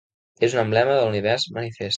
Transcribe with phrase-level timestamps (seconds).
[0.47, 1.89] És un emblema de l'univers manifest.